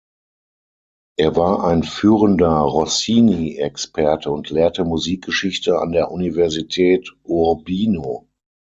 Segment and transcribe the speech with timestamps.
[1.19, 8.27] Er war ein führender Rossini-Experte und lehrte Musikgeschichte an der Universität Urbino.